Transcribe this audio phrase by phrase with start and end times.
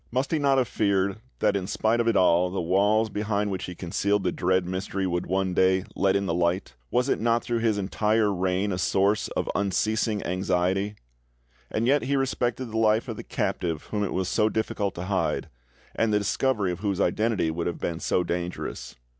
[0.09, 3.65] Must he not have feared that in spite of it all the walls behind which
[3.65, 6.73] he concealed the dread mystery would one day let in the light?
[6.89, 10.95] Was it not through his entire reign a source of unceasing anxiety?
[11.69, 15.03] And yet he respected the life of the captive whom it was so difficult to
[15.05, 15.49] hide,
[15.95, 18.95] and the discovery of whose identity would have been so dangerous.